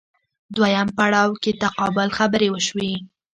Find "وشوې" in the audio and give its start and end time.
2.51-2.93